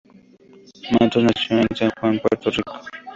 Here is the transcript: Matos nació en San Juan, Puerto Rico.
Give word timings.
Matos 0.99 1.23
nació 1.23 1.59
en 1.59 1.67
San 1.75 1.91
Juan, 1.99 2.19
Puerto 2.19 2.49
Rico. 2.49 2.73